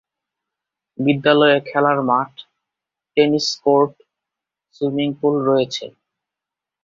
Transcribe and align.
বিদ্যালয়ে 0.99 1.57
খেলার 1.69 1.99
মাঠ, 2.09 2.31
টেনিস 3.17 3.47
কোর্ট, 3.63 3.93
সুইমিং 4.75 5.09
পুল 5.19 5.35
রয়েছে। 5.49 5.85